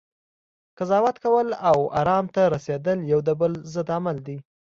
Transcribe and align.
قضاوت 0.77 1.15
کول، 1.23 1.47
او 1.69 1.77
ارام 1.99 2.25
ته 2.35 2.41
رسیدل 2.55 2.99
یو 3.11 3.19
د 3.27 3.29
بل 3.39 3.53
ضد 3.73 3.89
عمل 3.97 4.17
دی 4.27 4.37